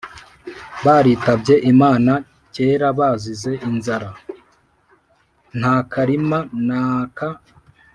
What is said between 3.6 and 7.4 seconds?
inzara. Nta karima n’aka